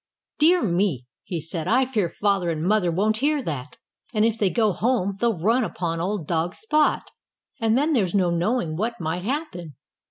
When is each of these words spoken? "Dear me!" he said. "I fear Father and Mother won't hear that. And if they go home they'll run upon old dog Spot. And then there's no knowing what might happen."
"Dear 0.39 0.63
me!" 0.63 1.05
he 1.25 1.39
said. 1.39 1.67
"I 1.67 1.85
fear 1.85 2.09
Father 2.09 2.49
and 2.49 2.63
Mother 2.63 2.91
won't 2.91 3.17
hear 3.17 3.43
that. 3.43 3.77
And 4.15 4.25
if 4.25 4.35
they 4.35 4.49
go 4.49 4.71
home 4.73 5.15
they'll 5.19 5.37
run 5.37 5.63
upon 5.63 5.99
old 6.01 6.25
dog 6.25 6.55
Spot. 6.55 7.03
And 7.59 7.77
then 7.77 7.93
there's 7.93 8.15
no 8.15 8.31
knowing 8.31 8.75
what 8.75 8.99
might 8.99 9.25
happen." 9.25 9.75